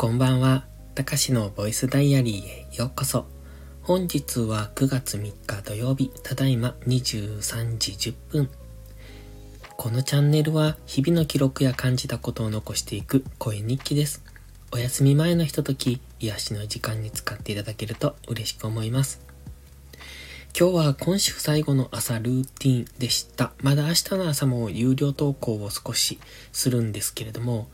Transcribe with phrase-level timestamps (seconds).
[0.00, 0.64] こんばんは。
[0.94, 3.26] たかしのボイスダイアリーへようこそ。
[3.82, 8.50] 本日は9月3日土曜日、ただいま23時10分。
[9.76, 14.24] このチャンネルは日々の記録や感じたことを残していく声日記です。
[14.72, 19.20] お休み前のひととき、癒しの時間に使っていただけると嬉しく思います。
[20.58, 23.52] 今日は今週最後の朝ルーティンでした。
[23.62, 26.18] まだ明日の朝も有料投稿を少し
[26.52, 27.68] するんですけれども、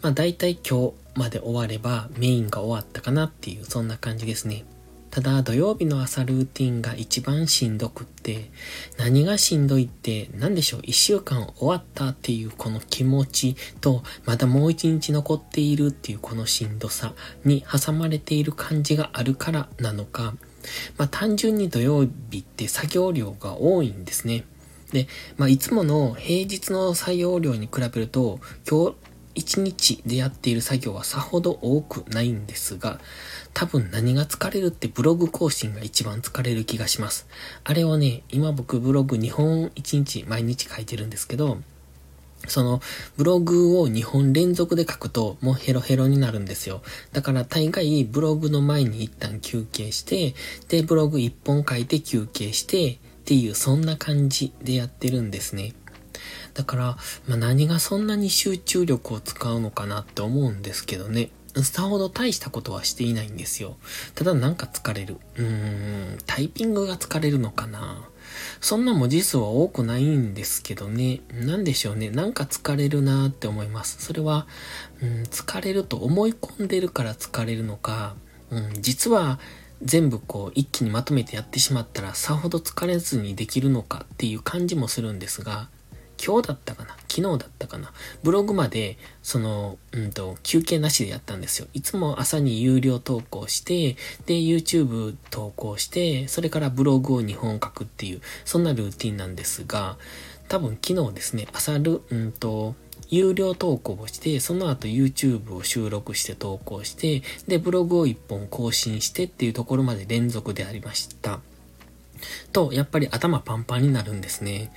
[0.00, 4.64] まあ大体今日まで終わればメインが終わったかなっていうそんな感じですね。
[5.10, 8.50] ただ土曜日の朝ルーティンが一番しんどくって、
[8.96, 17.12] 何がしんどいって何でしょう、一週間終わったっていうこの気持ちと、まだもう一日残っているっていうこのしんどさ
[17.44, 20.34] に挟まれている感じがあるからなのか、
[20.96, 24.44] まあ単純に土曜日って作業量が多いんですね。
[24.92, 28.96] で、まあいつもの平日の作業量に比べると、今日
[29.34, 33.00] 一日でやっている作業はさほど多くないんですが、
[33.54, 37.26] 多分何が疲れるってブログ更新が一番疲れる気がします。
[37.64, 41.58] あれをね、今僕ブログ2本1日毎日書いてるんですけど、
[42.48, 42.80] その
[43.16, 46.82] ブログを2本連続で書くともうヘロヘロになるんですよ。
[47.12, 50.34] だから大概ブログの前に一旦休憩して、
[50.68, 55.74] で、ブログ1本書いて休憩して、っていうそんな感じでやってるんですね。
[56.54, 56.84] だから、
[57.28, 61.30] まあ、何がそんなに集中力を使うのかなって思うんですけどね。
[61.62, 63.76] さほど大したことはしていないんですよ。
[64.14, 65.16] ただなんか疲れる。
[65.36, 68.08] うーん、タイピングが疲れるのかな
[68.60, 71.20] そんな文字数は多くないんですけどね。
[71.32, 72.10] なんでしょうね。
[72.10, 74.04] なんか疲れるなって思います。
[74.04, 74.46] それは、
[75.02, 78.14] うん、疲れると思い込んでるから疲れるのか、
[78.50, 79.38] うん、実は
[79.82, 85.68] 全部こう一気にまとめてやってしまったらさほど疲れずにできるのかっていう感じもするんですが、
[86.22, 86.96] 今日だったかな？
[87.08, 87.92] 昨日だったかな？
[88.22, 91.68] ブログまで、その、うんと、休憩なしでやったんですよ。
[91.72, 93.96] いつも朝に有料投稿して、
[94.26, 99.96] で、YouTube 投稿して、それからブログを2本書くっていう、そんなルーティンなんですが、
[100.48, 102.74] 多分昨日ですね、朝る、うんと、
[103.08, 111.40] 有料投稿をして、その後 YouTube を収録して投稿して、で、ブログを1本更新してっていうところまで連続でありました。
[112.52, 114.72] と、やっぱり頭パンパンになるんですね。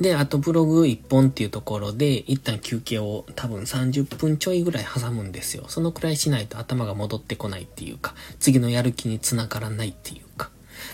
[0.00, 5.64] で、あとブログ1本っていうところで、一旦休憩を多分30分ちょいぐらい挟むんですよ。
[5.68, 10.50] そのくらいしないと頭が戻ってこないっていうか、次のやる気につながらないっていうか。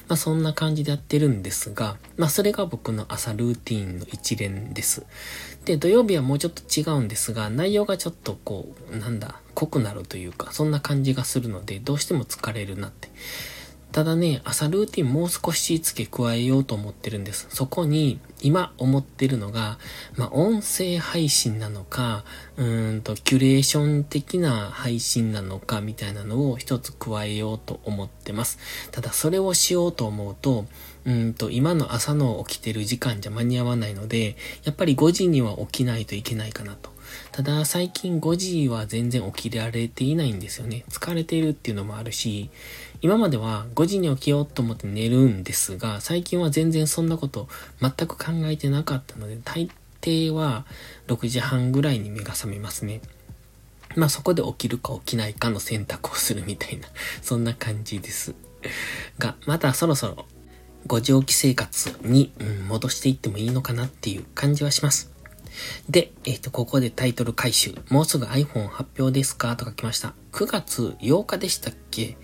[0.08, 5.04] まあそんな感じでやってるんですが、まあそれが僕の朝ルーティンの一連です。
[5.64, 13.08] で、土曜日はもうちょっと違うんですが、内容がちょっとこう、なんだ、濃くなるというか、そんな感じがするので、どうしても疲れるなって。
[13.92, 17.46] ただね、朝ルーティンもう少し付け加えようと思ってるんです。
[17.50, 19.78] そこに、今思ってるのが、
[20.14, 22.24] まあ、音声配信なのか、
[22.58, 28.58] うーんと、キュレーション的な配信なのか、みたいなのを一つ加えようと思ってます。
[28.92, 30.66] ただ、それをしようと思うと、
[31.06, 36.90] うんと、今の朝の起きてる時間じゃ間に合わないので、やっぱり5時には起きないといけないかなと。
[37.32, 40.84] ただ最近5時は全然起きられていないんですよね。
[40.88, 42.50] 疲れているっていうのもあるし、
[43.00, 47.48] 今までは5時に起きようと思って寝るんですが、最近は全然そんなこと
[47.80, 50.64] 全く考えてなかったので、大抵は
[51.06, 53.00] 6時半ぐらいに目が覚めますね。
[53.94, 56.88] まあそこで起きるか起きないかの選択をするみたいな、
[57.22, 58.34] そんな感じです。
[59.18, 60.26] が、またそろそろ
[60.86, 65.17] 5時起き生活に、うん、戻していってもいいのかなっていう感じはします。
[65.88, 67.74] で、えっ、と、ここでタイトル回収。
[67.88, 69.56] もうすぐ iPhone 発表ですか？
[69.56, 70.14] と書きました。
[70.32, 72.02] 9月8日でしたっけ？
[72.02, 72.16] 違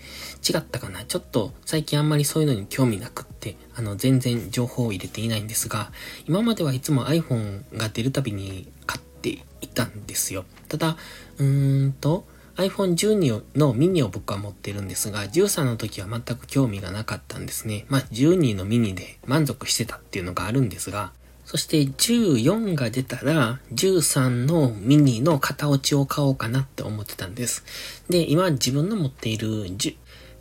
[0.57, 1.03] ったかな？
[1.05, 5.91] ちょっと最近あんまりそういうのに興味なくって、あの、全然情報を入れていないんですが、
[6.27, 9.29] 今まではいつも iPhone が出るたびに買って
[9.61, 10.45] いたんですよ。
[10.67, 10.97] ただ、
[11.37, 17.85] うーんと、iPhone12 のミニを僕は持ってるんですが、13の時は全く興味がなかったんですね。
[17.89, 21.11] まあ、12のミニで満足してたっていうのがあるんですが、
[21.45, 27.63] そして14が出たら、13のミニの型落ちを買おうかなって思ってたんです。
[28.09, 29.65] で、今自分の持っている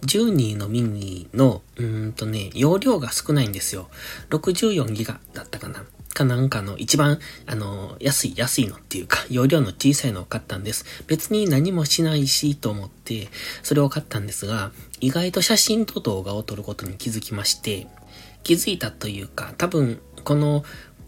[0.06, 3.88] 12のミニの、うんとね、容量が少ないんですよ。
[4.30, 5.84] 64ギガだったかな。
[6.14, 10.86] かなんかの一番、あの、安い、安いのっていうか、容量の小さいのを買ったんです。
[11.06, 13.28] 別に何もしないし、と思って、
[13.62, 14.70] それを買ったんですが、
[15.00, 17.88] 意外と写真と動画を撮ることに気づきまして、
[18.44, 20.64] 気づいたというか、多分、この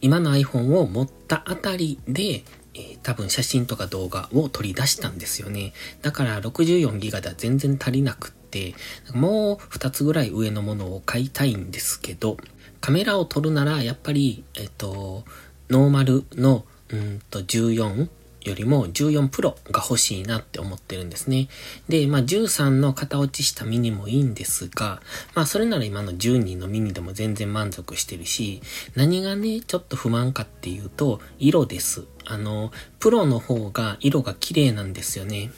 [0.07, 2.45] 今の iPhone を持ったあたりで、
[2.75, 5.73] えー、多分写真とか動画を取り出したんですよね。
[6.01, 8.77] だから 64GB では全然足りなくって、
[9.13, 12.37] もう2つぐらい上のものを買いたいんですけど、
[12.81, 15.25] カメラを撮るならやっぱり、えっ、ー、と、
[15.71, 18.09] ノーマルの、うんと14、
[18.49, 21.49] よりも14プロが欲しいなって思ってるんですね。
[21.89, 25.01] で、まあ13の型落ちしたミニもいいんですが、
[25.35, 28.63] まあそれなら今の12のミニでも全然満足してるし、
[28.95, 32.05] 何がね、ちょっと不満かっていうと、色です。
[32.25, 35.51] あの、プロの方が色が綺麗なんですよね。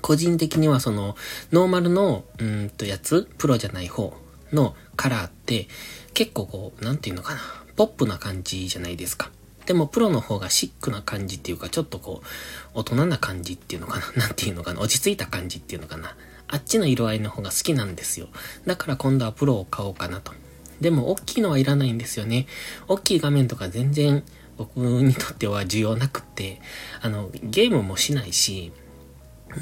[0.00, 1.16] 個人的にはその、
[1.52, 4.14] ノーマルの、うんとやつ、プロじゃない方
[4.52, 5.68] のカラーって、
[6.14, 7.40] 結構こう、なんていうのかな、
[7.76, 9.30] ポップな感じじゃないですか。
[9.66, 12.26] でもプロの方がシックな感じっていうか、ちょっとこう、
[12.74, 14.12] 大人な感じっていうのかな。
[14.26, 14.80] なんていうのかな。
[14.80, 16.16] 落ち着いた感じっていうのかな。
[16.48, 18.28] あっちの色合いの方が好きなんですよ。
[18.66, 20.32] だから今度はプロを買おうかなと。
[20.80, 22.46] でも、大きいのはいらないんですよね。
[22.88, 24.24] 大きい画面とか全然
[24.56, 26.60] 僕にとっては需要なくって、
[27.00, 28.72] あの、ゲームもしないし、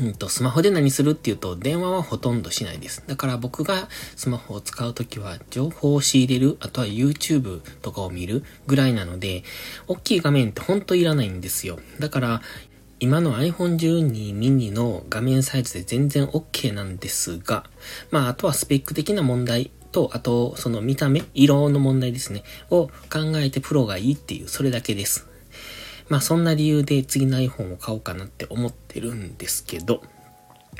[0.01, 3.03] うんと、スマホで何するっていうと、電話はほとんどしないです。
[3.07, 9.45] だから僕がスマホを使うときは、情報を仕入れる、あとは YouTube とかを見るぐらいなので、
[9.87, 11.79] 大きい画面ってほんといらないんですよ。
[11.99, 12.43] だから、
[13.01, 17.65] 今の iPhone 12 mini の画面サイズで全然 OK なんですが、
[18.11, 25.29] まあ、あとはスペック的な問題と、あと、その見た目、色の問題ですね、を考えてプロがいいっていう、それだけです。
[26.09, 30.03] まあそんな理由で次の iPhone を買おうかなって思ってるんですけど、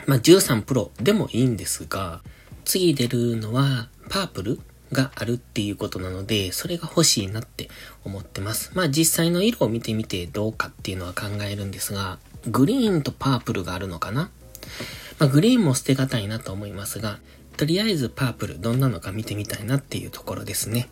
[0.07, 2.21] まあ13 Pro でもいいんですが、
[2.65, 4.61] 次出るのはパープル
[4.93, 7.69] があるっていうことなので、それが欲しいなって
[8.05, 8.73] 思ってます。
[8.75, 14.31] まあ実際の色を見てみてどうかっていうのは考えるんですが、グリーンとパープルがあるのかな？
[15.19, 17.19] まあグリーンも捨てがたいなと思いますが、
[17.57, 20.89] とりあえずパープルどんなのか見てみたいなっていうところですね。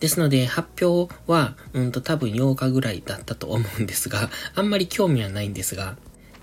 [0.00, 5.96] ですので、発表は、うんと多分8日ぐらいだったと思うんですが、 あんまり興味はないんですが、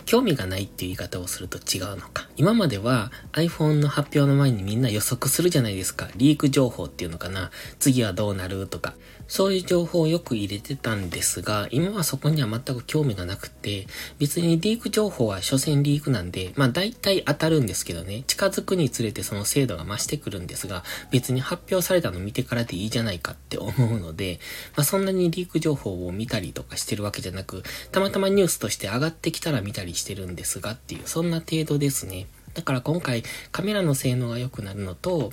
[0.06, 2.28] 興味がないっていう言い方をすると違うのか。
[2.36, 6.10] 今までは iPhone の発表の前にみんな予測するじゃないですか。
[6.16, 7.52] リーク情報っていうのかな。
[7.80, 8.96] 次はどうなるとか。
[9.32, 13.88] そういう情報をよく入れてたんですが、今はそこには全く興味がなくて、
[14.20, 24.42] 別にリーク情報は所詮リークなんで、まあ大体当たるんですけどね、近づくにつれてその精度が増してくるんですが、別に発表されたの見てからでいいじゃないかって思うので、
[24.76, 27.64] まあそんなにリーク情報を見たりとかしてるわけじゃなく、
[27.94, 32.28] たまたまニュースとして上がってきたら見たりしてるんですがっていう、そんな程度ですね。
[32.54, 33.24] だから今回
[33.54, 35.32] カメラの性能が良くなるのと、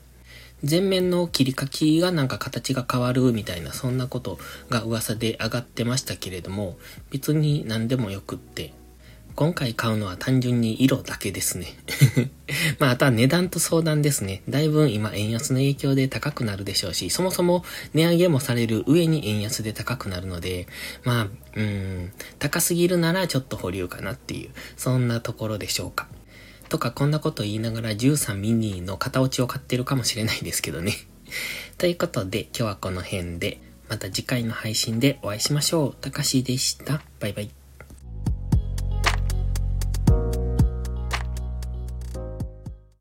[0.62, 4.38] 前面の切り欠きがなんか形が変わるみたいなそんなこと
[4.70, 6.76] が噂で上がってましたけれども、
[7.10, 8.72] 別に何でもよくって、
[9.38, 11.68] 今回買うのは単純に色だけですね。
[12.80, 14.42] まあ、あとは値段と相談ですね。
[14.48, 17.64] だいぶ今円安の影響で高くなるでしょうし、そもそも
[17.94, 20.66] 値上げもされる上に円安で高くなるので、
[21.04, 26.08] まあ、うん、高すぎるならちょっと保留かなっていう、そんなところでしょうか。
[26.68, 30.94] とかこんなこと言いながら13ミニの型落ちを買ってるかもしれないですけどね。
[31.78, 35.94] ということで今日はこの辺で、また次回の配信でお会いしましょう。
[36.00, 37.02] たかしでした。
[37.20, 37.57] バイバイ。